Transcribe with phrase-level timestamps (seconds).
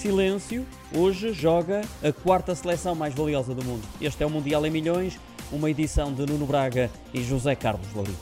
[0.00, 3.86] silêncio, hoje joga a quarta seleção mais valiosa do mundo.
[4.00, 5.20] Este é o Mundial em Milhões,
[5.52, 8.18] uma edição de Nuno Braga e José Carlos Lorico.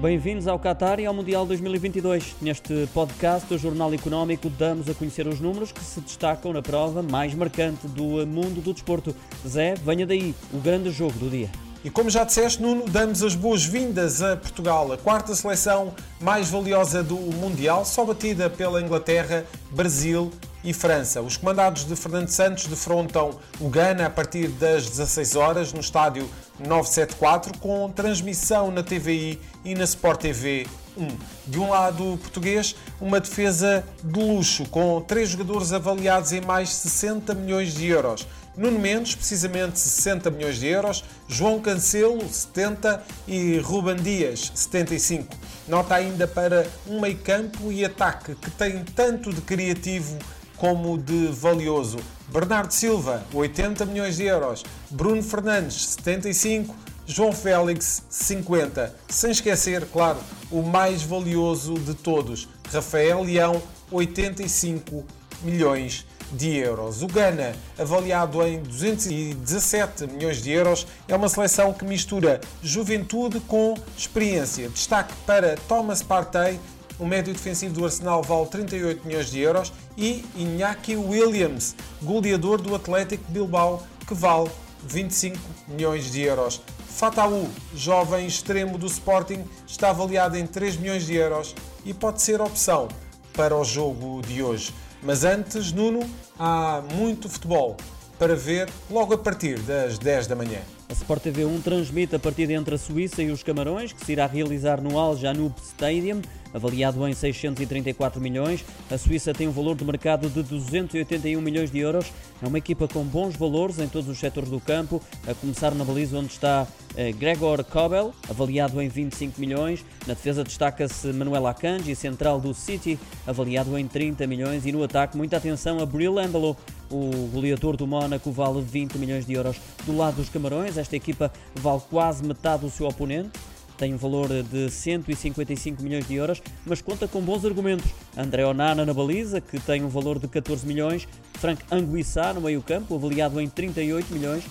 [0.00, 2.36] Bem-vindos ao Qatar e ao Mundial 2022.
[2.40, 7.02] Neste podcast do Jornal Económico damos a conhecer os números que se destacam na prova
[7.02, 9.14] mais marcante do mundo do desporto.
[9.46, 11.50] Zé, venha daí, o grande jogo do dia.
[11.88, 17.02] E como já disseste, Nuno, damos as boas-vindas a Portugal, a quarta seleção mais valiosa
[17.02, 20.30] do Mundial, só batida pela Inglaterra, Brasil
[20.62, 21.22] e França.
[21.22, 26.28] Os comandados de Fernando Santos defrontam o Ghana a partir das 16 horas no estádio
[26.58, 31.08] 974, com transmissão na TVI e na Sport TV 1.
[31.46, 37.32] De um lado português, uma defesa de luxo, com três jogadores avaliados em mais 60
[37.34, 38.26] milhões de euros.
[38.58, 45.28] Nuno Mendes, precisamente 60 milhões de euros, João Cancelo, 70 e Ruban Dias, 75.
[45.68, 50.18] Nota ainda para um meio campo e ataque que tem tanto de criativo
[50.56, 51.98] como de valioso.
[52.32, 56.74] Bernardo Silva, 80 milhões de euros, Bruno Fernandes, 75,
[57.06, 58.92] João Félix, 50.
[59.08, 60.18] Sem esquecer, claro,
[60.50, 65.04] o mais valioso de todos, Rafael Leão, 85
[65.42, 67.02] milhões de euros.
[67.02, 73.74] O Ghana, avaliado em 217 milhões de euros, é uma seleção que mistura juventude com
[73.96, 74.68] experiência.
[74.68, 76.60] Destaque para Thomas Partey,
[76.98, 82.74] o médio defensivo do Arsenal vale 38 milhões de euros, e Iñaki Williams, goleador do
[82.74, 84.50] Atlético Bilbao, que vale
[84.84, 86.60] 25 milhões de euros.
[86.88, 92.40] Fataú, jovem extremo do Sporting, está avaliado em 3 milhões de euros e pode ser
[92.40, 92.88] opção
[93.32, 94.72] para o jogo de hoje.
[95.02, 96.00] Mas antes, Nuno,
[96.38, 97.76] há muito futebol
[98.18, 100.58] para ver logo a partir das 10 da manhã.
[100.88, 104.12] A Sport TV 1 transmite a partida entre a Suíça e os Camarões, que se
[104.12, 106.20] irá realizar no Al Janoub Stadium,
[106.52, 108.64] avaliado em 634 milhões.
[108.90, 112.12] A Suíça tem um valor de mercado de 281 milhões de euros.
[112.42, 115.84] É uma equipa com bons valores em todos os setores do campo, a começar na
[115.84, 116.66] baliza onde está
[116.96, 119.84] eh, Gregor Kobel, avaliado em 25 milhões.
[120.06, 124.66] Na defesa destaca-se Manuel Akanji, central do City, avaliado em 30 milhões.
[124.66, 126.56] E no ataque, muita atenção a Bril Embalo,
[126.90, 129.56] o goleador do Mónaco vale 20 milhões de euros.
[129.84, 133.30] Do lado dos Camarões, esta equipa vale quase metade do seu oponente.
[133.78, 137.88] Tem um valor de 155 milhões de euros, mas conta com bons argumentos.
[138.16, 141.06] André Onana na baliza, que tem um valor de 14 milhões.
[141.34, 144.42] Frank Anguissá no meio-campo, avaliado em 38 milhões.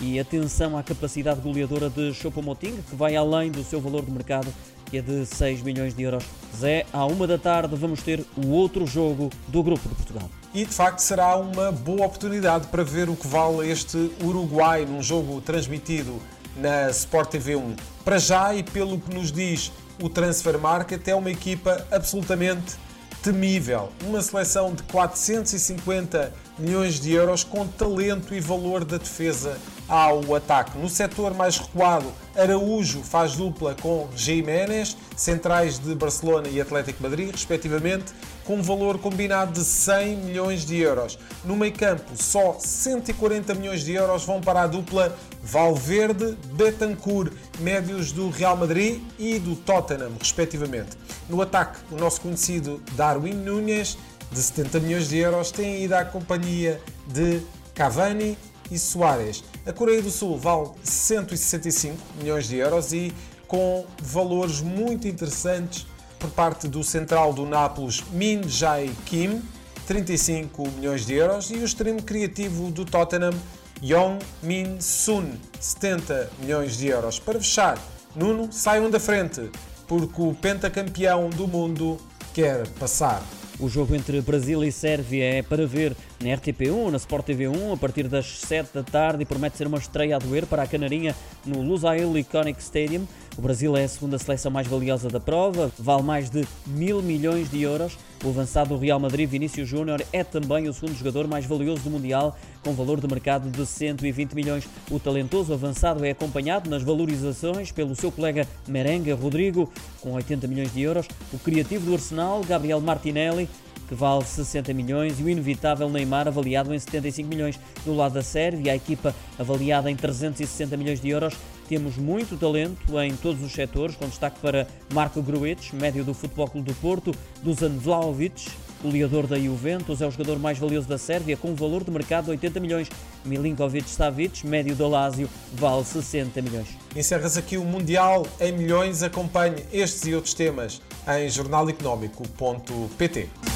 [0.00, 4.54] E atenção à capacidade goleadora de Choupo-Moting, que vai além do seu valor de mercado,
[4.84, 6.22] que é de 6 milhões de euros.
[6.56, 10.64] Zé, à uma da tarde vamos ter o outro jogo do Grupo de Portugal e
[10.64, 15.38] de facto será uma boa oportunidade para ver o que vale este Uruguai num jogo
[15.42, 16.18] transmitido
[16.56, 17.76] na Sport TV 1.
[18.04, 22.76] Para já e pelo que nos diz o Transfer Market, é uma equipa absolutamente
[23.22, 23.90] temível.
[24.04, 29.58] Uma seleção de 450 milhões de euros com talento e valor da defesa
[29.88, 30.76] ao ataque.
[30.78, 37.30] No setor mais recuado, Araújo faz dupla com Jiménez, centrais de Barcelona e Atlético Madrid,
[37.30, 38.12] respectivamente,
[38.44, 41.18] com um valor combinado de 100 milhões de euros.
[41.44, 48.12] No meio campo, só 140 milhões de euros vão para a dupla Valverde, Betancourt, médios
[48.12, 50.96] do Real Madrid e do Tottenham, respectivamente.
[51.28, 53.96] No ataque, o nosso conhecido Darwin Núñez,
[54.30, 57.40] de 70 milhões de euros, tem ido à companhia de
[57.74, 58.36] Cavani
[58.70, 59.44] e Soares.
[59.64, 63.12] A Coreia do Sul vale 165 milhões de euros e
[63.46, 65.86] com valores muito interessantes
[66.18, 69.42] por parte do central do Nápoles Min Jae Kim,
[69.86, 73.34] 35 milhões de euros, e o extremo criativo do Tottenham
[73.82, 77.18] Yong Min Sun, 70 milhões de euros.
[77.18, 77.78] Para fechar,
[78.14, 79.50] Nuno, saiam da frente,
[79.86, 81.98] porque o pentacampeão do mundo
[82.32, 83.22] quer passar.
[83.58, 87.76] O jogo entre Brasil e Sérvia é para ver na RTP1, na Sport TV1, a
[87.78, 91.16] partir das 7 da tarde e promete ser uma estreia a doer para a Canarinha
[91.44, 93.06] no Lusail Iconic Stadium.
[93.38, 97.50] O Brasil é a segunda seleção mais valiosa da prova, vale mais de mil milhões
[97.50, 97.96] de euros.
[98.26, 101.90] O avançado do Real Madrid, Vinícius Júnior, é também o segundo jogador mais valioso do
[101.90, 104.68] Mundial, com valor de mercado de 120 milhões.
[104.90, 109.70] O talentoso avançado é acompanhado nas valorizações pelo seu colega Merengue Rodrigo,
[110.00, 111.06] com 80 milhões de euros.
[111.32, 113.48] O criativo do Arsenal, Gabriel Martinelli,
[113.86, 117.60] que vale 60 milhões, e o inevitável Neymar, avaliado em 75 milhões.
[117.84, 121.32] Do lado da Sérvia, a equipa avaliada em 360 milhões de euros.
[121.68, 126.48] Temos muito talento em todos os setores, com destaque para Marco Gruetes, médio do Futebol
[126.48, 128.48] Clube do Porto, Dusan Vlaovic,
[128.82, 132.26] goleador da Juventus é o jogador mais valioso da Sérvia, com um valor de mercado
[132.26, 132.88] de 80 milhões.
[133.24, 136.68] Milinkovic Savic, médio do Lazio, vale 60 milhões.
[136.94, 139.02] Encerras aqui o Mundial em Milhões.
[139.02, 143.55] Acompanhe estes e outros temas em jornaleconómico.pt.